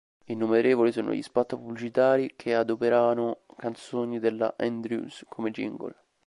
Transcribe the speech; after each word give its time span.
Innumerevoli 0.25 0.91
sono 0.91 1.13
gli 1.13 1.21
spot 1.21 1.55
pubblicitari 1.57 2.33
che 2.35 2.55
adoperano 2.55 3.41
canzoni 3.55 4.17
della 4.17 4.55
Andrews 4.57 5.23
come 5.29 5.51
jingle. 5.51 5.95